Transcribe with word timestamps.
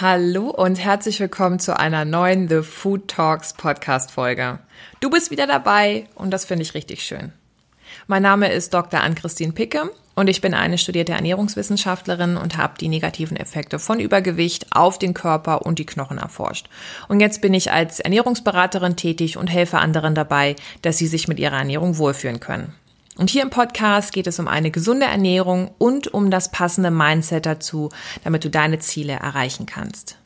Hallo 0.00 0.48
und 0.48 0.76
herzlich 0.76 1.20
willkommen 1.20 1.58
zu 1.58 1.78
einer 1.78 2.06
neuen 2.06 2.48
The 2.48 2.62
Food 2.62 3.08
Talks 3.08 3.52
Podcast 3.52 4.10
Folge. 4.10 4.60
Du 5.00 5.10
bist 5.10 5.30
wieder 5.30 5.46
dabei 5.46 6.06
und 6.14 6.30
das 6.30 6.46
finde 6.46 6.62
ich 6.62 6.72
richtig 6.72 7.02
schön. 7.02 7.32
Mein 8.10 8.22
Name 8.22 8.50
ist 8.50 8.72
Dr. 8.72 9.02
Ann-Christine 9.02 9.52
Picke 9.52 9.90
und 10.14 10.28
ich 10.28 10.40
bin 10.40 10.54
eine 10.54 10.78
studierte 10.78 11.12
Ernährungswissenschaftlerin 11.12 12.38
und 12.38 12.56
habe 12.56 12.72
die 12.80 12.88
negativen 12.88 13.36
Effekte 13.36 13.78
von 13.78 14.00
Übergewicht 14.00 14.68
auf 14.70 14.98
den 14.98 15.12
Körper 15.12 15.66
und 15.66 15.78
die 15.78 15.84
Knochen 15.84 16.16
erforscht. 16.16 16.70
Und 17.08 17.20
jetzt 17.20 17.42
bin 17.42 17.52
ich 17.52 17.70
als 17.70 18.00
Ernährungsberaterin 18.00 18.96
tätig 18.96 19.36
und 19.36 19.48
helfe 19.48 19.76
anderen 19.76 20.14
dabei, 20.14 20.56
dass 20.80 20.96
sie 20.96 21.06
sich 21.06 21.28
mit 21.28 21.38
ihrer 21.38 21.58
Ernährung 21.58 21.98
wohlfühlen 21.98 22.40
können. 22.40 22.72
Und 23.18 23.28
hier 23.28 23.42
im 23.42 23.50
Podcast 23.50 24.14
geht 24.14 24.26
es 24.26 24.38
um 24.38 24.48
eine 24.48 24.70
gesunde 24.70 25.04
Ernährung 25.04 25.72
und 25.76 26.08
um 26.08 26.30
das 26.30 26.50
passende 26.50 26.90
Mindset 26.90 27.44
dazu, 27.44 27.90
damit 28.24 28.42
du 28.42 28.48
deine 28.48 28.78
Ziele 28.78 29.12
erreichen 29.12 29.66
kannst. 29.66 30.16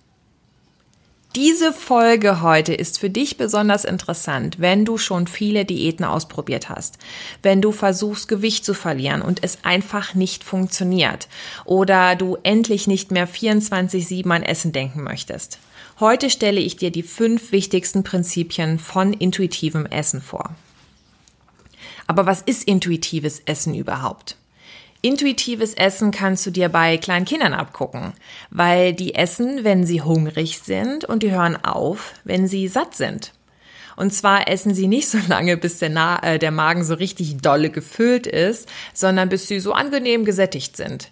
Diese 1.35 1.73
Folge 1.73 2.43
heute 2.43 2.75
ist 2.75 2.99
für 2.99 3.09
dich 3.09 3.39
besonders 3.39 3.87
interessant, 3.87 4.61
wenn 4.61 4.85
du 4.85 4.99
schon 4.99 5.27
viele 5.27 5.65
Diäten 5.65 6.05
ausprobiert 6.05 6.69
hast, 6.69 6.99
wenn 7.43 7.63
du 7.63 7.73
versuchst, 7.73 8.29
Gewicht 8.29 8.67
zu 8.67 8.75
verlieren 8.75 9.23
und 9.23 9.43
es 9.43 9.59
einfach 9.63 10.15
nicht 10.15 10.45
funktioniert 10.45 11.29
oder 11.65 12.17
du 12.17 12.37
endlich 12.43 12.87
nicht 12.87 13.11
mehr 13.13 13.27
24-7 13.27 14.31
an 14.31 14.43
Essen 14.43 14.73
denken 14.73 15.03
möchtest. 15.05 15.59
Heute 16.01 16.29
stelle 16.29 16.61
ich 16.61 16.77
dir 16.77 16.91
die 16.91 17.03
fünf 17.03 17.51
wichtigsten 17.51 18.05
Prinzipien 18.05 18.79
von 18.79 19.15
intuitivem 19.15 19.87
Essen 19.87 20.21
vor. 20.21 20.55
Aber 22.07 22.27
was 22.27 22.43
ist 22.43 22.65
intuitives 22.65 23.41
Essen 23.47 23.75
überhaupt? 23.75 24.37
Intuitives 25.05 25.75
Essen 25.75 26.13
kannst 26.13 26.47
du 26.47 26.53
dir 26.53 26.69
bei 26.69 26.97
kleinen 26.97 27.25
Kindern 27.25 27.55
abgucken, 27.55 28.13
weil 28.51 28.93
die 28.93 29.17
essen, 29.17 29.65
wenn 29.65 29.85
sie 29.85 30.01
hungrig 30.01 30.61
sind 30.61 31.05
und 31.05 31.25
die 31.25 31.33
hören 31.33 31.57
auf, 31.57 32.15
wenn 32.23 32.47
sie 32.47 32.69
satt 32.69 32.95
sind. 32.95 33.33
Und 33.97 34.15
zwar 34.15 34.49
essen 34.49 34.75
sie 34.75 34.87
nicht 34.87 35.09
so 35.11 35.19
lange, 35.27 35.57
bis 35.57 35.79
der, 35.79 35.91
Na 35.91 36.23
äh, 36.23 36.39
der 36.39 36.53
Magen 36.53 36.85
so 36.85 36.95
richtig 36.95 37.39
dolle 37.39 37.71
gefüllt 37.71 38.29
ist, 38.29 38.69
sondern 38.95 39.29
bis 39.29 39.49
sie 39.49 39.59
so 39.59 39.73
angenehm 39.73 40.25
gesättigt 40.25 40.77
sind. 40.77 41.11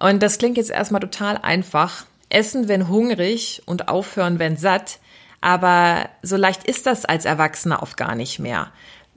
Und 0.00 0.22
das 0.22 0.38
klingt 0.38 0.56
jetzt 0.56 0.70
erstmal 0.70 1.02
total 1.02 1.36
einfach. 1.36 2.06
Essen, 2.30 2.66
wenn 2.66 2.88
hungrig 2.88 3.62
und 3.66 3.88
aufhören, 3.88 4.38
wenn 4.38 4.56
satt. 4.56 5.00
Aber 5.42 6.08
so 6.22 6.36
leicht 6.36 6.64
ist 6.64 6.86
das 6.86 7.04
als 7.04 7.26
Erwachsener 7.26 7.82
oft 7.82 7.98
gar 7.98 8.14
nicht 8.14 8.38
mehr. 8.38 8.72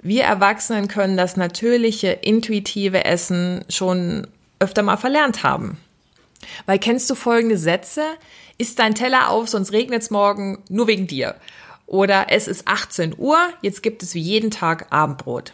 Wir 0.06 0.26
Erwachsenen 0.26 0.88
können 0.88 1.18
das 1.18 1.36
natürliche, 1.36 2.10
intuitive 2.10 3.06
Essen 3.06 3.66
schon 3.70 4.28
öfter 4.60 4.84
mal 4.84 4.98
verlernt 4.98 5.42
haben. 5.42 5.80
Weil 6.68 6.78
kennst 6.78 7.10
du 7.10 7.16
folgende 7.16 7.58
Sätze? 7.58 8.04
Ist 8.60 8.78
dein 8.78 8.94
Teller 8.94 9.32
auf, 9.32 9.50
sonst 9.50 9.72
regnet 9.72 10.04
es 10.04 10.12
morgen 10.12 10.60
nur 10.70 10.86
wegen 10.86 11.08
dir. 11.08 11.34
Oder 11.88 12.28
es 12.30 12.48
ist 12.48 12.68
18 12.68 13.16
Uhr, 13.18 13.40
jetzt 13.64 13.82
gibt 13.82 14.04
es 14.04 14.14
wie 14.14 14.20
jeden 14.20 14.52
Tag 14.52 14.86
Abendbrot. 14.92 15.54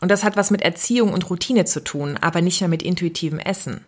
Und 0.00 0.10
das 0.10 0.24
hat 0.24 0.34
was 0.34 0.50
mit 0.50 0.62
Erziehung 0.62 1.12
und 1.12 1.30
Routine 1.30 1.66
zu 1.66 1.84
tun, 1.84 2.18
aber 2.20 2.40
nicht 2.40 2.60
mehr 2.62 2.68
mit 2.68 2.82
intuitivem 2.82 3.38
Essen. 3.38 3.84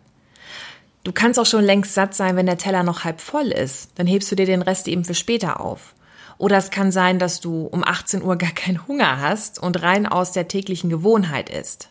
Du 1.03 1.11
kannst 1.11 1.37
auch 1.37 1.45
schon 1.45 1.65
längst 1.65 1.93
satt 1.93 2.15
sein, 2.15 2.37
wenn 2.37 2.45
der 2.45 2.57
Teller 2.57 2.83
noch 2.83 3.03
halb 3.03 3.19
voll 3.19 3.47
ist. 3.47 3.89
Dann 3.95 4.07
hebst 4.07 4.31
du 4.31 4.37
dir 4.37 4.45
den 4.45 4.61
Rest 4.61 4.87
eben 4.87 5.03
für 5.03 5.15
später 5.15 5.59
auf. 5.59 5.95
Oder 6.37 6.57
es 6.57 6.69
kann 6.69 6.91
sein, 6.91 7.19
dass 7.19 7.39
du 7.39 7.65
um 7.65 7.83
18 7.83 8.21
Uhr 8.21 8.35
gar 8.35 8.51
keinen 8.51 8.87
Hunger 8.87 9.19
hast 9.19 9.59
und 9.59 9.81
rein 9.81 10.05
aus 10.05 10.31
der 10.31 10.47
täglichen 10.47 10.89
Gewohnheit 10.89 11.49
isst. 11.49 11.89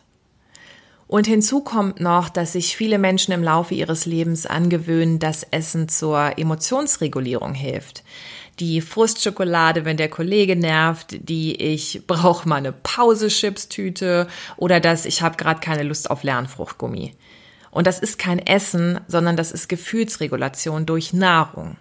Und 1.07 1.25
hinzu 1.25 1.61
kommt 1.61 2.01
noch, 2.01 2.27
dass 2.27 2.53
sich 2.53 2.75
viele 2.75 2.97
Menschen 2.97 3.31
im 3.31 3.43
Laufe 3.43 3.73
ihres 3.73 4.05
Lebens 4.05 4.45
angewöhnen, 4.45 5.19
dass 5.19 5.43
Essen 5.43 5.87
zur 5.87 6.37
Emotionsregulierung 6.37 7.53
hilft. 7.53 8.03
Die 8.59 8.81
Frustschokolade, 8.81 9.85
wenn 9.85 9.97
der 9.97 10.09
Kollege 10.09 10.55
nervt, 10.55 11.15
die 11.29 11.55
ich 11.55 12.01
brauche 12.07 12.47
mal 12.49 12.55
eine 12.55 12.73
Pause-Chips-Tüte 12.73 14.27
oder 14.57 14.79
dass 14.79 15.05
ich 15.05 15.21
habe 15.21 15.37
gerade 15.37 15.61
keine 15.61 15.83
Lust 15.83 16.09
auf 16.09 16.23
Lernfruchtgummi. 16.23 17.13
Und 17.71 17.87
das 17.87 17.99
ist 17.99 18.17
kein 18.17 18.39
Essen, 18.39 18.99
sondern 19.07 19.37
das 19.37 19.51
ist 19.51 19.69
Gefühlsregulation 19.69 20.85
durch 20.85 21.13
Nahrung. 21.13 21.77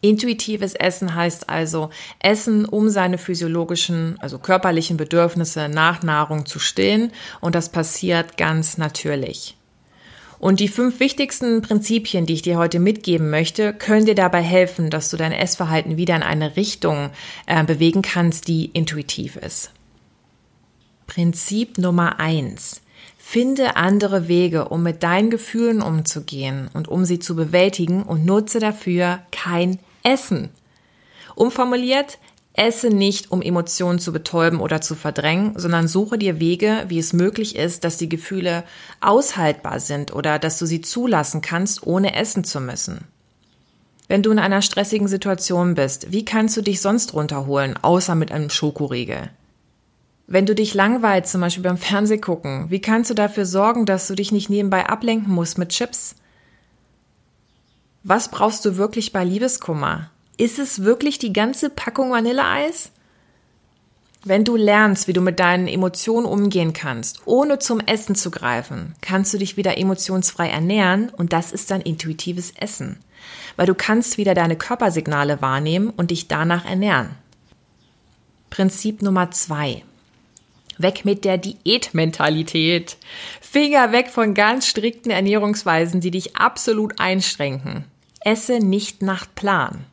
Intuitives 0.00 0.74
Essen 0.74 1.14
heißt 1.14 1.48
also 1.48 1.90
Essen, 2.20 2.64
um 2.64 2.88
seine 2.88 3.18
physiologischen, 3.18 4.16
also 4.20 4.38
körperlichen 4.38 4.96
Bedürfnisse 4.96 5.68
nach 5.68 6.02
Nahrung 6.02 6.46
zu 6.46 6.60
stillen 6.60 7.12
und 7.40 7.54
das 7.54 7.70
passiert 7.70 8.36
ganz 8.36 8.78
natürlich. 8.78 9.56
Und 10.38 10.60
die 10.60 10.68
fünf 10.68 11.00
wichtigsten 11.00 11.62
Prinzipien, 11.62 12.26
die 12.26 12.34
ich 12.34 12.42
dir 12.42 12.58
heute 12.58 12.78
mitgeben 12.78 13.28
möchte, 13.28 13.74
können 13.74 14.06
dir 14.06 14.14
dabei 14.14 14.40
helfen, 14.40 14.88
dass 14.88 15.10
du 15.10 15.16
dein 15.16 15.32
Essverhalten 15.32 15.96
wieder 15.96 16.14
in 16.14 16.22
eine 16.22 16.54
Richtung 16.54 17.10
äh, 17.46 17.64
bewegen 17.64 18.02
kannst, 18.02 18.46
die 18.46 18.66
intuitiv 18.66 19.34
ist. 19.34 19.72
Prinzip 21.08 21.78
Nummer 21.78 22.20
eins. 22.20 22.82
Finde 23.16 23.76
andere 23.76 24.28
Wege, 24.28 24.68
um 24.68 24.84
mit 24.84 25.02
deinen 25.02 25.28
Gefühlen 25.28 25.82
umzugehen 25.82 26.70
und 26.72 26.86
um 26.86 27.04
sie 27.04 27.18
zu 27.18 27.34
bewältigen 27.34 28.04
und 28.04 28.24
nutze 28.24 28.60
dafür 28.60 29.18
kein 29.32 29.78
Essen. 30.08 30.50
Umformuliert, 31.34 32.18
esse 32.54 32.88
nicht, 32.88 33.30
um 33.30 33.42
Emotionen 33.42 33.98
zu 33.98 34.12
betäuben 34.12 34.60
oder 34.60 34.80
zu 34.80 34.94
verdrängen, 34.94 35.52
sondern 35.56 35.86
suche 35.86 36.18
dir 36.18 36.40
Wege, 36.40 36.84
wie 36.88 36.98
es 36.98 37.12
möglich 37.12 37.56
ist, 37.56 37.84
dass 37.84 37.98
die 37.98 38.08
Gefühle 38.08 38.64
aushaltbar 39.00 39.78
sind 39.80 40.12
oder 40.12 40.38
dass 40.38 40.58
du 40.58 40.66
sie 40.66 40.80
zulassen 40.80 41.40
kannst, 41.40 41.86
ohne 41.86 42.16
essen 42.16 42.42
zu 42.42 42.60
müssen. 42.60 43.04
Wenn 44.08 44.22
du 44.22 44.30
in 44.30 44.38
einer 44.38 44.62
stressigen 44.62 45.06
Situation 45.06 45.74
bist, 45.74 46.10
wie 46.10 46.24
kannst 46.24 46.56
du 46.56 46.62
dich 46.62 46.80
sonst 46.80 47.12
runterholen, 47.12 47.76
außer 47.76 48.14
mit 48.14 48.32
einem 48.32 48.48
Schokoriegel? 48.48 49.30
Wenn 50.26 50.46
du 50.46 50.54
dich 50.54 50.74
langweilst, 50.74 51.30
zum 51.30 51.42
Beispiel 51.42 51.62
beim 51.62 51.76
Fernsehgucken, 51.78 52.70
wie 52.70 52.80
kannst 52.80 53.10
du 53.10 53.14
dafür 53.14 53.44
sorgen, 53.46 53.86
dass 53.86 54.08
du 54.08 54.14
dich 54.14 54.32
nicht 54.32 54.50
nebenbei 54.50 54.86
ablenken 54.86 55.32
musst 55.32 55.58
mit 55.58 55.68
Chips? 55.68 56.16
Was 58.10 58.30
brauchst 58.30 58.64
du 58.64 58.78
wirklich 58.78 59.12
bei 59.12 59.22
Liebeskummer? 59.22 60.08
Ist 60.38 60.58
es 60.58 60.82
wirklich 60.82 61.18
die 61.18 61.34
ganze 61.34 61.68
Packung 61.68 62.10
Vanilleeis? 62.10 62.90
Wenn 64.24 64.44
du 64.44 64.56
lernst, 64.56 65.08
wie 65.08 65.12
du 65.12 65.20
mit 65.20 65.38
deinen 65.38 65.68
Emotionen 65.68 66.24
umgehen 66.24 66.72
kannst, 66.72 67.20
ohne 67.26 67.58
zum 67.58 67.80
Essen 67.80 68.14
zu 68.14 68.30
greifen, 68.30 68.94
kannst 69.02 69.34
du 69.34 69.38
dich 69.38 69.58
wieder 69.58 69.76
emotionsfrei 69.76 70.48
ernähren 70.48 71.10
und 71.10 71.34
das 71.34 71.52
ist 71.52 71.70
dann 71.70 71.82
intuitives 71.82 72.54
Essen. 72.56 72.96
Weil 73.56 73.66
du 73.66 73.74
kannst 73.74 74.16
wieder 74.16 74.32
deine 74.32 74.56
Körpersignale 74.56 75.42
wahrnehmen 75.42 75.90
und 75.90 76.10
dich 76.10 76.28
danach 76.28 76.64
ernähren. 76.64 77.10
Prinzip 78.48 79.02
Nummer 79.02 79.32
zwei. 79.32 79.84
Weg 80.78 81.04
mit 81.04 81.26
der 81.26 81.36
Diätmentalität. 81.36 82.96
Finger 83.42 83.92
weg 83.92 84.08
von 84.08 84.32
ganz 84.32 84.66
strikten 84.66 85.10
Ernährungsweisen, 85.10 86.00
die 86.00 86.10
dich 86.10 86.36
absolut 86.36 86.98
einschränken. 87.00 87.84
Esse 88.28 88.58
nicht 88.58 89.00
nach 89.00 89.26
Plan. 89.34 89.86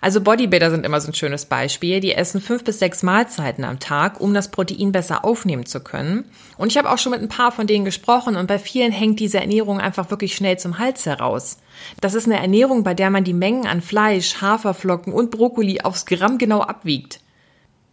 Also 0.00 0.20
Bodybuilder 0.20 0.72
sind 0.72 0.84
immer 0.84 1.00
so 1.00 1.08
ein 1.08 1.14
schönes 1.14 1.44
Beispiel. 1.44 2.00
Die 2.00 2.12
essen 2.12 2.40
fünf 2.40 2.64
bis 2.64 2.80
sechs 2.80 3.04
Mahlzeiten 3.04 3.62
am 3.62 3.78
Tag, 3.78 4.20
um 4.20 4.34
das 4.34 4.50
Protein 4.50 4.90
besser 4.90 5.24
aufnehmen 5.24 5.64
zu 5.64 5.78
können. 5.78 6.24
Und 6.58 6.72
ich 6.72 6.76
habe 6.76 6.90
auch 6.90 6.98
schon 6.98 7.12
mit 7.12 7.22
ein 7.22 7.28
paar 7.28 7.52
von 7.52 7.68
denen 7.68 7.84
gesprochen 7.84 8.34
und 8.34 8.48
bei 8.48 8.58
vielen 8.58 8.90
hängt 8.90 9.20
diese 9.20 9.38
Ernährung 9.38 9.80
einfach 9.80 10.10
wirklich 10.10 10.34
schnell 10.34 10.58
zum 10.58 10.80
Hals 10.80 11.06
heraus. 11.06 11.58
Das 12.00 12.14
ist 12.14 12.26
eine 12.26 12.40
Ernährung, 12.40 12.82
bei 12.82 12.92
der 12.92 13.10
man 13.10 13.22
die 13.22 13.32
Mengen 13.32 13.68
an 13.68 13.82
Fleisch, 13.82 14.42
Haferflocken 14.42 15.12
und 15.12 15.30
Brokkoli 15.30 15.80
aufs 15.80 16.06
Gramm 16.06 16.38
genau 16.38 16.60
abwiegt. 16.60 17.20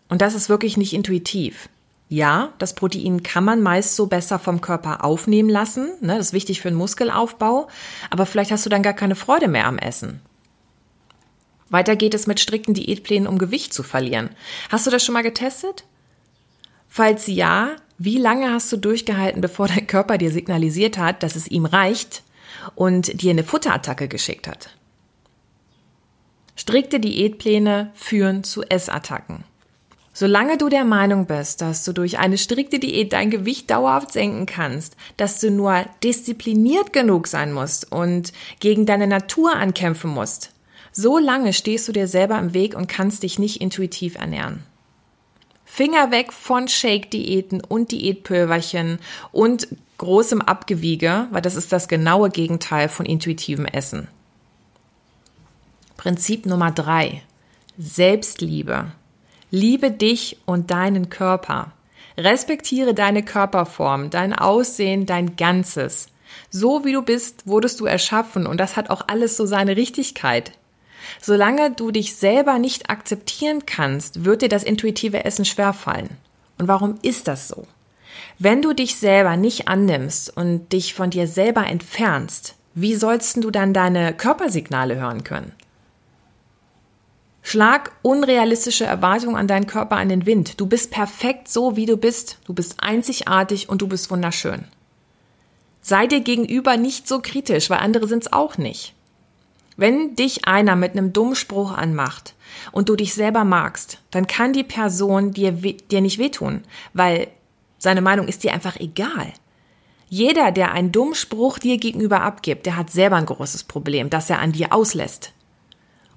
Und 0.09 0.23
das 0.23 0.33
ist 0.33 0.49
wirklich 0.49 0.75
nicht 0.75 0.93
intuitiv. 0.93 1.69
Ja, 2.11 2.51
das 2.57 2.75
Protein 2.75 3.23
kann 3.23 3.45
man 3.45 3.61
meist 3.61 3.95
so 3.95 4.07
besser 4.07 4.37
vom 4.37 4.59
Körper 4.59 5.05
aufnehmen 5.05 5.47
lassen. 5.47 5.93
Ne? 6.01 6.17
Das 6.17 6.27
ist 6.27 6.33
wichtig 6.33 6.59
für 6.59 6.67
den 6.67 6.75
Muskelaufbau. 6.77 7.69
Aber 8.09 8.25
vielleicht 8.25 8.51
hast 8.51 8.65
du 8.65 8.69
dann 8.69 8.83
gar 8.83 8.91
keine 8.91 9.15
Freude 9.15 9.47
mehr 9.47 9.65
am 9.65 9.77
Essen. 9.77 10.19
Weiter 11.69 11.95
geht 11.95 12.13
es 12.13 12.27
mit 12.27 12.41
strikten 12.41 12.73
Diätplänen, 12.73 13.29
um 13.29 13.37
Gewicht 13.37 13.73
zu 13.73 13.81
verlieren. 13.81 14.31
Hast 14.67 14.85
du 14.85 14.91
das 14.91 15.05
schon 15.05 15.13
mal 15.13 15.23
getestet? 15.23 15.85
Falls 16.89 17.27
ja, 17.27 17.77
wie 17.97 18.17
lange 18.17 18.51
hast 18.51 18.69
du 18.73 18.75
durchgehalten, 18.75 19.39
bevor 19.39 19.69
dein 19.69 19.87
Körper 19.87 20.17
dir 20.17 20.31
signalisiert 20.33 20.97
hat, 20.97 21.23
dass 21.23 21.37
es 21.37 21.47
ihm 21.47 21.63
reicht 21.63 22.23
und 22.75 23.21
dir 23.21 23.31
eine 23.31 23.45
Futterattacke 23.45 24.09
geschickt 24.09 24.49
hat? 24.49 24.75
Strikte 26.57 26.99
Diätpläne 26.99 27.91
führen 27.95 28.43
zu 28.43 28.63
Essattacken. 28.63 29.45
Solange 30.21 30.59
du 30.59 30.69
der 30.69 30.85
Meinung 30.85 31.25
bist, 31.25 31.61
dass 31.61 31.83
du 31.83 31.93
durch 31.93 32.19
eine 32.19 32.37
strikte 32.37 32.77
Diät 32.77 33.11
dein 33.11 33.31
Gewicht 33.31 33.71
dauerhaft 33.71 34.11
senken 34.11 34.45
kannst, 34.45 34.95
dass 35.17 35.39
du 35.39 35.49
nur 35.49 35.83
diszipliniert 36.03 36.93
genug 36.93 37.25
sein 37.25 37.51
musst 37.51 37.91
und 37.91 38.31
gegen 38.59 38.85
deine 38.85 39.07
Natur 39.07 39.55
ankämpfen 39.55 40.11
musst, 40.11 40.51
so 40.91 41.17
lange 41.17 41.53
stehst 41.53 41.87
du 41.87 41.91
dir 41.91 42.07
selber 42.07 42.37
im 42.37 42.53
Weg 42.53 42.75
und 42.75 42.87
kannst 42.87 43.23
dich 43.23 43.39
nicht 43.39 43.61
intuitiv 43.61 44.13
ernähren. 44.13 44.61
Finger 45.65 46.11
weg 46.11 46.33
von 46.33 46.67
Shake-Diäten 46.67 47.63
und 47.63 47.91
Diätpulverchen 47.91 48.99
und 49.31 49.69
großem 49.97 50.43
Abgewiege, 50.43 51.29
weil 51.31 51.41
das 51.41 51.55
ist 51.55 51.71
das 51.71 51.87
genaue 51.87 52.29
Gegenteil 52.29 52.89
von 52.89 53.07
intuitivem 53.07 53.65
Essen. 53.65 54.07
Prinzip 55.97 56.45
Nummer 56.45 56.69
drei. 56.69 57.23
Selbstliebe. 57.79 58.91
Liebe 59.53 59.91
dich 59.91 60.37
und 60.45 60.71
deinen 60.71 61.09
Körper. 61.09 61.73
Respektiere 62.17 62.93
deine 62.93 63.21
Körperform, 63.21 64.09
dein 64.09 64.33
Aussehen, 64.33 65.05
dein 65.05 65.35
Ganzes. 65.35 66.07
So 66.49 66.85
wie 66.85 66.93
du 66.93 67.01
bist, 67.01 67.45
wurdest 67.45 67.81
du 67.81 67.85
erschaffen 67.85 68.47
und 68.47 68.59
das 68.61 68.77
hat 68.77 68.89
auch 68.89 69.09
alles 69.09 69.35
so 69.35 69.45
seine 69.45 69.75
Richtigkeit. 69.75 70.53
Solange 71.21 71.71
du 71.71 71.91
dich 71.91 72.15
selber 72.15 72.59
nicht 72.59 72.89
akzeptieren 72.89 73.65
kannst, 73.65 74.23
wird 74.23 74.41
dir 74.41 74.47
das 74.47 74.63
intuitive 74.63 75.25
Essen 75.25 75.43
schwerfallen. 75.43 76.11
Und 76.57 76.69
warum 76.69 76.95
ist 77.01 77.27
das 77.27 77.49
so? 77.49 77.67
Wenn 78.39 78.61
du 78.61 78.71
dich 78.71 78.95
selber 78.95 79.35
nicht 79.35 79.67
annimmst 79.67 80.35
und 80.35 80.71
dich 80.71 80.93
von 80.93 81.09
dir 81.09 81.27
selber 81.27 81.67
entfernst, 81.67 82.55
wie 82.73 82.95
sollst 82.95 83.43
du 83.43 83.51
dann 83.51 83.73
deine 83.73 84.13
Körpersignale 84.13 84.95
hören 84.95 85.25
können? 85.25 85.51
Schlag 87.41 87.91
unrealistische 88.01 88.85
Erwartungen 88.85 89.35
an 89.35 89.47
deinen 89.47 89.67
Körper 89.67 89.97
an 89.97 90.09
den 90.09 90.25
Wind. 90.25 90.59
Du 90.59 90.67
bist 90.67 90.91
perfekt 90.91 91.47
so, 91.47 91.75
wie 91.75 91.85
du 91.85 91.97
bist. 91.97 92.37
Du 92.45 92.53
bist 92.53 92.75
einzigartig 92.79 93.67
und 93.67 93.81
du 93.81 93.87
bist 93.87 94.11
wunderschön. 94.11 94.65
Sei 95.81 96.05
dir 96.05 96.21
gegenüber 96.21 96.77
nicht 96.77 97.07
so 97.07 97.19
kritisch, 97.19 97.69
weil 97.69 97.79
andere 97.79 98.07
sind 98.07 98.23
es 98.23 98.33
auch 98.33 98.57
nicht. 98.57 98.93
Wenn 99.77 100.15
dich 100.15 100.45
einer 100.47 100.75
mit 100.75 100.91
einem 100.91 101.11
dummen 101.11 101.35
Spruch 101.35 101.71
anmacht 101.71 102.35
und 102.71 102.87
du 102.87 102.95
dich 102.95 103.15
selber 103.15 103.43
magst, 103.43 103.97
dann 104.11 104.27
kann 104.27 104.53
die 104.53 104.63
Person 104.63 105.31
dir, 105.31 105.53
dir 105.53 106.01
nicht 106.01 106.19
wehtun, 106.19 106.61
weil 106.93 107.29
seine 107.79 108.01
Meinung 108.01 108.27
ist 108.27 108.43
dir 108.43 108.53
einfach 108.53 108.79
egal. 108.79 109.33
Jeder, 110.07 110.51
der 110.51 110.71
einen 110.73 110.91
dummen 110.91 111.15
Spruch 111.15 111.57
dir 111.57 111.77
gegenüber 111.77 112.21
abgibt, 112.21 112.67
der 112.67 112.75
hat 112.75 112.91
selber 112.91 113.15
ein 113.15 113.25
großes 113.25 113.63
Problem, 113.63 114.09
das 114.09 114.29
er 114.29 114.39
an 114.39 114.51
dir 114.51 114.71
auslässt. 114.73 115.33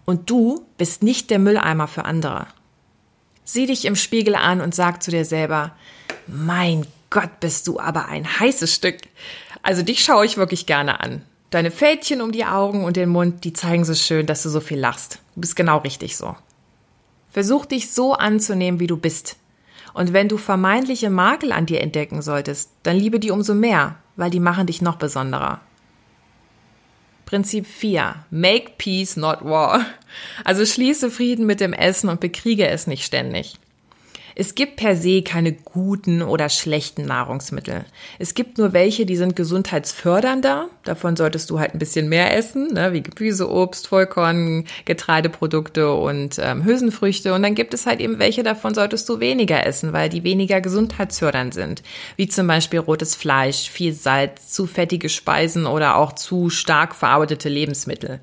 Und 0.05 0.31
du 0.31 0.67
bist 0.77 1.03
nicht 1.03 1.31
der 1.31 1.39
Mülleimer 1.39 1.89
für 1.89 2.05
andere. 2.05 2.47
Sieh 3.45 3.67
dich 3.67 3.85
im 3.85 3.97
Spiegel 3.97 4.35
an 4.35 4.61
und 4.61 4.75
sag 4.75 5.03
zu 5.03 5.11
dir 5.11 5.25
selber, 5.25 5.73
mein 6.27 6.87
Gott, 7.11 7.41
bist 7.41 7.67
du 7.69 7.79
aber 7.79 8.07
ein 8.07 8.41
heißes 8.41 8.75
Stück. 8.75 8.99
Also 9.63 9.83
dich 9.83 10.03
schaue 10.05 10.27
ich 10.27 10.37
wirklich 10.37 10.67
gerne 10.67 11.01
an. 11.01 11.23
Deine 11.51 11.71
Fältchen 11.71 12.21
um 12.21 12.33
die 12.33 12.45
Augen 12.45 12.85
und 12.85 12.97
den 12.97 13.09
Mund, 13.09 13.45
die 13.45 13.53
zeigen 13.53 13.85
so 13.85 13.95
schön, 13.95 14.27
dass 14.27 14.43
du 14.43 14.49
so 14.49 14.61
viel 14.61 14.79
lachst. 14.79 15.21
Du 15.35 15.43
bist 15.43 15.55
genau 15.55 15.79
richtig 15.79 16.17
so. 16.17 16.35
Versuch 17.31 17.65
dich 17.67 17.93
so 17.93 18.15
anzunehmen, 18.15 18.81
wie 18.81 18.87
du 18.87 18.97
bist. 18.97 19.37
Und 19.93 20.13
wenn 20.13 20.29
du 20.29 20.37
vermeintliche 20.37 21.11
Makel 21.11 21.53
an 21.53 21.67
dir 21.67 21.81
entdecken 21.81 22.23
solltest, 22.23 22.71
dann 22.83 22.97
liebe 22.97 23.21
die 23.21 23.31
umso 23.31 23.55
mehr, 23.55 23.97
weil 24.17 24.31
die 24.31 24.41
machen 24.41 24.67
dich 24.67 24.83
noch 24.83 24.97
besonderer. 24.97 25.61
Prinzip 27.35 27.67
4. 27.67 28.27
Make 28.31 28.75
peace, 28.79 29.17
not 29.17 29.45
war. 29.45 29.85
Also 30.45 30.65
schließe 30.65 31.11
Frieden 31.11 31.47
mit 31.47 31.59
dem 31.59 31.73
Essen 31.73 32.09
und 32.09 32.21
bekriege 32.21 32.69
es 32.69 32.87
nicht 32.87 33.05
ständig. 33.05 33.57
Es 34.37 34.57
gibt 34.57 34.77
per 34.77 34.97
se 34.97 35.23
keine 35.23 35.53
guten 35.53 36.21
oder 36.21 36.49
schlechten 36.49 37.05
Nahrungsmittel. 37.05 37.85
Es 38.19 38.35
gibt 38.35 38.59
nur 38.59 38.73
welche, 38.73 39.07
die 39.07 39.17
sind 39.17 39.37
gesundheitsfördernder. 39.37 40.69
Davon 40.83 41.15
solltest 41.15 41.51
du 41.51 41.61
halt 41.61 41.73
ein 41.73 41.79
bisschen 41.79 42.09
mehr 42.09 42.37
essen, 42.37 42.75
ne? 42.75 42.93
wie 42.93 43.03
Gemüse, 43.03 43.49
Obst, 43.49 43.87
Vollkorn, 43.87 44.65
Getreideprodukte 44.87 45.93
und 45.93 46.41
ähm, 46.41 46.65
Hülsenfrüchte. 46.65 47.33
Und 47.33 47.45
dann 47.45 47.55
gibt 47.55 47.75
es 47.75 47.87
halt 47.87 48.01
eben 48.01 48.19
welche, 48.19 48.43
davon 48.43 48.75
solltest 48.75 49.09
du 49.09 49.21
weniger 49.21 49.65
essen, 49.65 49.93
weil 49.93 50.09
die 50.09 50.25
weniger 50.25 50.61
gesundheitsfördernd 50.61 51.55
sind. 51.55 51.83
Wie 52.17 52.27
zum 52.27 52.49
Beispiel 52.49 52.81
rotes 52.81 53.15
Fleisch, 53.15 53.71
viel 53.71 53.93
Salz, 53.93 54.53
zu 54.53 54.67
fettige 54.67 55.09
Speisen 55.09 55.67
oder 55.67 55.97
auch 55.97 56.13
zu 56.13 56.51
stark 56.51 56.97
verarbeitete 56.97 57.49
Lebensmittel. 57.49 58.19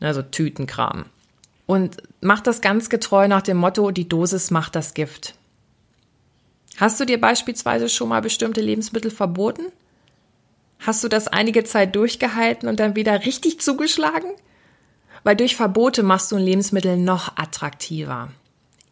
Also 0.00 0.20
Tütenkram. 0.20 1.06
Und 1.64 1.96
mach 2.20 2.40
das 2.40 2.60
ganz 2.60 2.90
getreu 2.90 3.26
nach 3.26 3.42
dem 3.42 3.56
Motto, 3.56 3.90
die 3.90 4.08
Dosis 4.08 4.50
macht 4.50 4.76
das 4.76 4.94
Gift. 4.94 5.34
Hast 6.76 7.00
du 7.00 7.04
dir 7.04 7.20
beispielsweise 7.20 7.88
schon 7.88 8.08
mal 8.08 8.20
bestimmte 8.20 8.60
Lebensmittel 8.60 9.10
verboten? 9.10 9.72
Hast 10.78 11.02
du 11.02 11.08
das 11.08 11.26
einige 11.26 11.64
Zeit 11.64 11.96
durchgehalten 11.96 12.68
und 12.68 12.78
dann 12.80 12.96
wieder 12.96 13.24
richtig 13.24 13.60
zugeschlagen? 13.60 14.30
Weil 15.24 15.36
durch 15.36 15.56
Verbote 15.56 16.02
machst 16.02 16.30
du 16.30 16.36
ein 16.36 16.44
Lebensmittel 16.44 16.96
noch 16.96 17.36
attraktiver. 17.36 18.28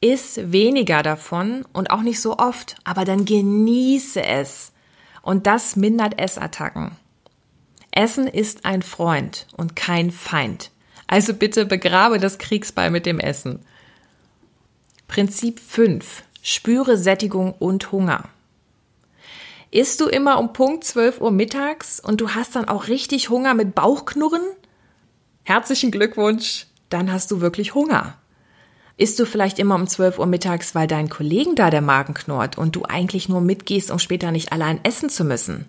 Iss 0.01 0.41
weniger 0.43 1.03
davon 1.03 1.65
und 1.73 1.91
auch 1.91 2.03
nicht 2.03 2.21
so 2.21 2.39
oft, 2.39 2.77
aber 2.85 3.05
dann 3.05 3.25
genieße 3.25 4.23
es. 4.23 4.73
Und 5.23 5.47
das 5.47 5.77
mindert 5.77 6.19
Essattacken. 6.19 6.93
Essen 7.91 8.27
ist 8.27 8.65
ein 8.65 8.83
Freund 8.83 9.47
und 9.57 9.77
kein 9.77 10.11
Feind. 10.11 10.71
Also 11.07 11.33
bitte 11.33 11.65
begrabe 11.65 12.19
das 12.19 12.39
Kriegsball 12.39 12.91
mit 12.91 13.07
dem 13.07 13.21
Essen. 13.21 13.61
Prinzip 15.07 15.61
5. 15.61 16.24
Spüre 16.47 16.99
Sättigung 16.99 17.55
und 17.55 17.91
Hunger. 17.91 18.29
Isst 19.71 20.03
du 20.03 20.09
immer 20.09 20.39
um 20.39 20.53
Punkt 20.53 20.85
12 20.85 21.23
Uhr 21.23 21.31
mittags 21.31 22.01
und 22.01 22.21
du 22.21 22.35
hast 22.35 22.55
dann 22.55 22.69
auch 22.69 22.89
richtig 22.89 23.31
Hunger 23.31 23.55
mit 23.55 23.75
Bauchknurren? 23.75 24.43
Herzlichen 25.45 25.91
Glückwunsch, 25.91 26.67
dann 26.91 27.11
hast 27.11 27.31
du 27.31 27.41
wirklich 27.41 27.75
Hunger. 27.75 28.19
Isst 28.99 29.19
du 29.19 29.25
vielleicht 29.25 29.59
immer 29.59 29.75
um 29.75 29.87
12 29.87 30.19
Uhr 30.19 30.27
mittags, 30.27 30.75
weil 30.75 30.87
deinen 30.87 31.09
Kollegen 31.09 31.55
da 31.55 31.71
der 31.71 31.81
Magen 31.81 32.13
knurrt 32.13 32.59
und 32.59 32.77
du 32.77 32.85
eigentlich 32.85 33.31
nur 33.31 33.41
mitgehst, 33.41 33.91
um 33.91 33.99
später 33.99 34.31
nicht 34.31 34.53
allein 34.53 34.85
essen 34.85 35.09
zu 35.09 35.25
müssen? 35.25 35.65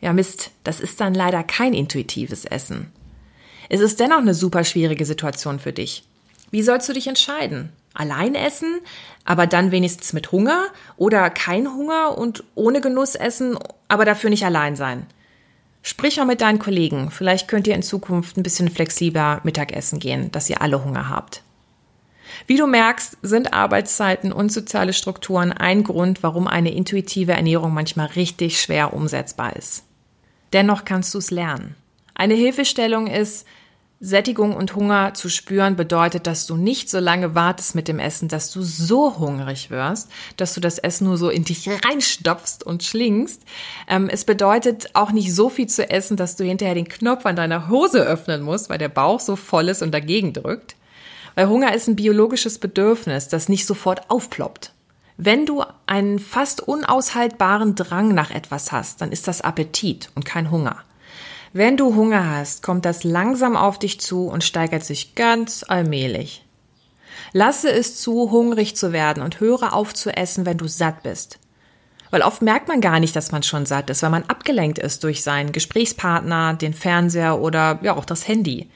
Ja, 0.00 0.12
Mist, 0.12 0.50
das 0.64 0.80
ist 0.80 1.00
dann 1.00 1.14
leider 1.14 1.44
kein 1.44 1.74
intuitives 1.74 2.44
Essen. 2.44 2.90
Es 3.68 3.80
ist 3.80 4.00
dennoch 4.00 4.18
eine 4.18 4.34
super 4.34 4.64
schwierige 4.64 5.04
Situation 5.04 5.60
für 5.60 5.72
dich. 5.72 6.02
Wie 6.50 6.64
sollst 6.64 6.88
du 6.88 6.92
dich 6.92 7.06
entscheiden? 7.06 7.70
Allein 7.94 8.34
essen, 8.34 8.80
aber 9.24 9.46
dann 9.46 9.70
wenigstens 9.70 10.12
mit 10.12 10.32
Hunger 10.32 10.66
oder 10.96 11.28
kein 11.30 11.72
Hunger 11.72 12.16
und 12.16 12.44
ohne 12.54 12.80
Genuss 12.80 13.14
essen, 13.14 13.58
aber 13.88 14.04
dafür 14.04 14.30
nicht 14.30 14.44
allein 14.44 14.76
sein. 14.76 15.06
Sprich 15.82 16.20
auch 16.20 16.26
mit 16.26 16.40
deinen 16.40 16.58
Kollegen. 16.58 17.10
Vielleicht 17.10 17.48
könnt 17.48 17.66
ihr 17.66 17.74
in 17.74 17.82
Zukunft 17.82 18.36
ein 18.36 18.42
bisschen 18.42 18.70
flexibler 18.70 19.40
Mittagessen 19.42 19.98
gehen, 19.98 20.30
dass 20.30 20.48
ihr 20.48 20.62
alle 20.62 20.84
Hunger 20.84 21.08
habt. 21.08 21.42
Wie 22.46 22.56
du 22.56 22.66
merkst, 22.66 23.18
sind 23.22 23.52
Arbeitszeiten 23.52 24.32
und 24.32 24.50
soziale 24.50 24.92
Strukturen 24.92 25.52
ein 25.52 25.82
Grund, 25.82 26.22
warum 26.22 26.46
eine 26.46 26.72
intuitive 26.72 27.32
Ernährung 27.32 27.74
manchmal 27.74 28.06
richtig 28.06 28.60
schwer 28.60 28.94
umsetzbar 28.94 29.56
ist. 29.56 29.84
Dennoch 30.52 30.84
kannst 30.84 31.12
du 31.14 31.18
es 31.18 31.30
lernen. 31.30 31.74
Eine 32.14 32.34
Hilfestellung 32.34 33.06
ist, 33.06 33.46
Sättigung 34.04 34.56
und 34.56 34.74
Hunger 34.74 35.14
zu 35.14 35.28
spüren 35.28 35.76
bedeutet, 35.76 36.26
dass 36.26 36.46
du 36.46 36.56
nicht 36.56 36.90
so 36.90 36.98
lange 36.98 37.36
wartest 37.36 37.76
mit 37.76 37.86
dem 37.86 38.00
Essen, 38.00 38.26
dass 38.26 38.50
du 38.50 38.60
so 38.60 39.16
hungrig 39.16 39.70
wirst, 39.70 40.10
dass 40.36 40.54
du 40.54 40.60
das 40.60 40.80
Essen 40.80 41.04
nur 41.04 41.16
so 41.16 41.30
in 41.30 41.44
dich 41.44 41.68
reinstopfst 41.68 42.64
und 42.66 42.82
schlingst. 42.82 43.42
Ähm, 43.86 44.08
es 44.08 44.24
bedeutet 44.24 44.90
auch 44.94 45.12
nicht 45.12 45.32
so 45.32 45.48
viel 45.48 45.68
zu 45.68 45.88
essen, 45.88 46.16
dass 46.16 46.34
du 46.34 46.42
hinterher 46.42 46.74
den 46.74 46.88
Knopf 46.88 47.26
an 47.26 47.36
deiner 47.36 47.68
Hose 47.68 48.02
öffnen 48.02 48.42
musst, 48.42 48.68
weil 48.68 48.78
der 48.78 48.88
Bauch 48.88 49.20
so 49.20 49.36
voll 49.36 49.68
ist 49.68 49.82
und 49.82 49.94
dagegen 49.94 50.32
drückt. 50.32 50.74
Weil 51.36 51.46
Hunger 51.46 51.72
ist 51.72 51.86
ein 51.86 51.94
biologisches 51.94 52.58
Bedürfnis, 52.58 53.28
das 53.28 53.48
nicht 53.48 53.66
sofort 53.66 54.10
aufploppt. 54.10 54.72
Wenn 55.16 55.46
du 55.46 55.62
einen 55.86 56.18
fast 56.18 56.60
unaushaltbaren 56.60 57.76
Drang 57.76 58.14
nach 58.14 58.32
etwas 58.32 58.72
hast, 58.72 59.00
dann 59.00 59.12
ist 59.12 59.28
das 59.28 59.42
Appetit 59.42 60.10
und 60.16 60.24
kein 60.24 60.50
Hunger. 60.50 60.82
Wenn 61.54 61.76
du 61.76 61.94
Hunger 61.94 62.30
hast, 62.30 62.62
kommt 62.62 62.86
das 62.86 63.04
langsam 63.04 63.56
auf 63.56 63.78
dich 63.78 64.00
zu 64.00 64.26
und 64.28 64.42
steigert 64.42 64.84
sich 64.84 65.14
ganz 65.14 65.64
allmählich. 65.68 66.44
Lasse 67.34 67.70
es 67.70 68.00
zu, 68.00 68.30
hungrig 68.30 68.74
zu 68.74 68.92
werden 68.92 69.22
und 69.22 69.40
höre 69.40 69.74
auf 69.74 69.92
zu 69.92 70.16
essen, 70.16 70.46
wenn 70.46 70.56
du 70.56 70.66
satt 70.66 71.02
bist. 71.02 71.38
Weil 72.10 72.22
oft 72.22 72.40
merkt 72.40 72.68
man 72.68 72.80
gar 72.80 73.00
nicht, 73.00 73.14
dass 73.16 73.32
man 73.32 73.42
schon 73.42 73.66
satt 73.66 73.90
ist, 73.90 74.02
weil 74.02 74.10
man 74.10 74.24
abgelenkt 74.24 74.78
ist 74.78 75.04
durch 75.04 75.22
seinen 75.22 75.52
Gesprächspartner, 75.52 76.54
den 76.54 76.72
Fernseher 76.72 77.38
oder 77.40 77.78
ja 77.82 77.96
auch 77.96 78.04
das 78.06 78.26
Handy. 78.28 78.70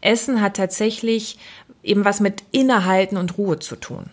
Essen 0.00 0.40
hat 0.40 0.56
tatsächlich 0.56 1.38
eben 1.82 2.04
was 2.04 2.20
mit 2.20 2.44
Innehalten 2.52 3.16
und 3.16 3.38
Ruhe 3.38 3.58
zu 3.58 3.76
tun. 3.76 4.10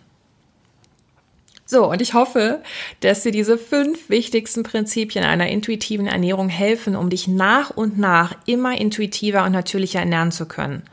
So, 1.70 1.92
und 1.92 2.02
ich 2.02 2.14
hoffe, 2.14 2.64
dass 3.02 3.24
dir 3.24 3.34
diese 3.34 3.58
fünf 3.58 4.08
wichtigsten 4.10 4.64
Prinzipien 4.64 5.26
einer 5.26 5.50
intuitiven 5.50 6.08
Ernährung 6.08 6.48
helfen, 6.48 6.96
um 6.96 7.10
dich 7.10 7.28
nach 7.28 7.72
und 7.72 7.98
nach 8.00 8.34
immer 8.46 8.80
intuitiver 8.80 9.44
und 9.44 9.52
natürlicher 9.52 10.00
ernähren 10.00 10.32
zu 10.32 10.46
können. 10.46 10.84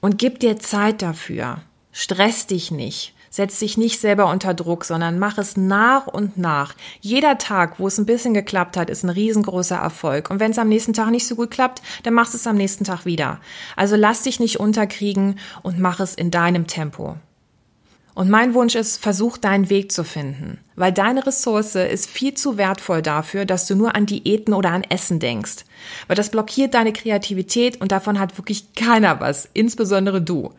Und 0.00 0.18
gib 0.18 0.40
dir 0.40 0.58
Zeit 0.58 1.00
dafür. 1.00 1.62
Stress 1.92 2.48
dich 2.48 2.72
nicht. 2.72 3.14
Setz 3.30 3.60
dich 3.60 3.78
nicht 3.78 4.00
selber 4.00 4.28
unter 4.28 4.52
Druck, 4.52 4.84
sondern 4.84 5.20
mach 5.20 5.38
es 5.38 5.56
nach 5.56 6.08
und 6.08 6.36
nach. 6.36 6.74
Jeder 7.00 7.38
Tag, 7.38 7.78
wo 7.78 7.86
es 7.86 7.98
ein 7.98 8.04
bisschen 8.04 8.34
geklappt 8.34 8.76
hat, 8.76 8.90
ist 8.90 9.04
ein 9.04 9.10
riesengroßer 9.10 9.76
Erfolg. 9.76 10.28
Und 10.28 10.40
wenn 10.40 10.50
es 10.50 10.58
am 10.58 10.68
nächsten 10.68 10.92
Tag 10.92 11.10
nicht 11.10 11.26
so 11.28 11.36
gut 11.36 11.52
klappt, 11.52 11.82
dann 12.02 12.14
machst 12.14 12.34
du 12.34 12.36
es 12.36 12.48
am 12.48 12.56
nächsten 12.56 12.82
Tag 12.82 13.06
wieder. 13.06 13.40
Also 13.76 13.94
lass 13.94 14.24
dich 14.24 14.40
nicht 14.40 14.58
unterkriegen 14.58 15.38
und 15.62 15.78
mach 15.78 16.00
es 16.00 16.16
in 16.16 16.32
deinem 16.32 16.66
Tempo. 16.66 17.16
Und 18.14 18.28
mein 18.28 18.52
Wunsch 18.52 18.74
ist, 18.74 18.98
versuch 18.98 19.38
deinen 19.38 19.70
Weg 19.70 19.90
zu 19.90 20.04
finden, 20.04 20.58
weil 20.76 20.92
deine 20.92 21.26
Ressource 21.26 21.76
ist 21.76 22.10
viel 22.10 22.34
zu 22.34 22.58
wertvoll 22.58 23.00
dafür, 23.00 23.46
dass 23.46 23.66
du 23.66 23.74
nur 23.74 23.94
an 23.94 24.04
Diäten 24.04 24.52
oder 24.52 24.70
an 24.70 24.84
Essen 24.84 25.18
denkst. 25.18 25.64
Weil 26.08 26.16
das 26.16 26.30
blockiert 26.30 26.74
deine 26.74 26.92
Kreativität 26.92 27.80
und 27.80 27.90
davon 27.90 28.18
hat 28.18 28.36
wirklich 28.36 28.74
keiner 28.74 29.20
was, 29.20 29.48
insbesondere 29.54 30.20
du. 30.20 30.52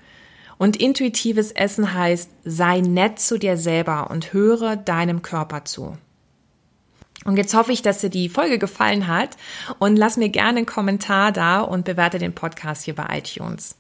Und 0.58 0.78
intuitives 0.78 1.52
Essen 1.52 1.94
heißt, 1.94 2.30
sei 2.44 2.82
nett 2.82 3.20
zu 3.20 3.38
dir 3.38 3.58
selber 3.58 4.10
und 4.10 4.34
höre 4.34 4.76
deinem 4.76 5.22
Körper 5.22 5.66
zu. 5.66 5.98
Und 7.26 7.38
jetzt 7.38 7.54
hoffe 7.54 7.72
ich, 7.72 7.82
dass 7.82 8.00
dir 8.00 8.10
die 8.10 8.30
Folge 8.30 8.60
gefallen 8.60 9.08
hat 9.08 9.38
und 9.80 9.96
lass 9.96 10.18
mir 10.18 10.30
gerne 10.30 10.60
einen 10.60 10.66
Kommentar 10.66 11.32
da 11.32 11.62
und 11.62 11.86
bewerte 11.86 12.20
den 12.20 12.34
Podcast 12.34 12.84
hier 12.84 12.96
bei 12.96 13.18
iTunes. 13.18 13.78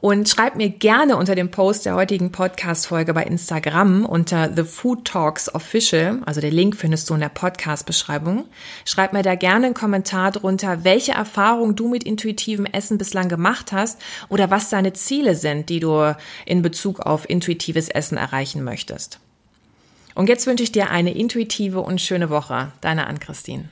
Und 0.00 0.28
schreib 0.28 0.56
mir 0.56 0.70
gerne 0.70 1.16
unter 1.16 1.34
dem 1.34 1.50
Post 1.50 1.86
der 1.86 1.94
heutigen 1.94 2.32
Podcast-Folge 2.32 3.12
bei 3.12 3.24
Instagram 3.24 4.04
unter 4.06 4.50
The 4.54 4.64
Food 4.64 5.04
Talks 5.04 5.54
Official, 5.54 6.20
also 6.24 6.40
der 6.40 6.50
Link 6.50 6.76
findest 6.76 7.10
du 7.10 7.14
in 7.14 7.20
der 7.20 7.28
Podcast-Beschreibung. 7.28 8.46
Schreib 8.84 9.12
mir 9.12 9.22
da 9.22 9.34
gerne 9.34 9.66
einen 9.66 9.74
Kommentar 9.74 10.30
drunter, 10.32 10.84
welche 10.84 11.12
Erfahrungen 11.12 11.76
du 11.76 11.88
mit 11.88 12.04
intuitivem 12.04 12.66
Essen 12.66 12.98
bislang 12.98 13.28
gemacht 13.28 13.72
hast 13.72 14.00
oder 14.28 14.50
was 14.50 14.70
deine 14.70 14.92
Ziele 14.92 15.34
sind, 15.34 15.68
die 15.68 15.80
du 15.80 16.16
in 16.46 16.62
Bezug 16.62 17.00
auf 17.00 17.28
intuitives 17.28 17.88
Essen 17.88 18.16
erreichen 18.16 18.64
möchtest. 18.64 19.20
Und 20.20 20.28
jetzt 20.28 20.46
wünsche 20.46 20.62
ich 20.62 20.70
dir 20.70 20.90
eine 20.90 21.14
intuitive 21.14 21.80
und 21.80 21.98
schöne 21.98 22.28
Woche. 22.28 22.72
Deine 22.82 23.06
Ann-Christine. 23.06 23.70